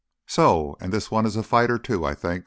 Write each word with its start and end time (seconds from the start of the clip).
"So. 0.25 0.77
And 0.79 0.91
this 0.91 1.11
one 1.11 1.27
is 1.27 1.35
a 1.35 1.43
fighter, 1.43 1.77
too. 1.77 2.03
I 2.05 2.15
think. 2.15 2.39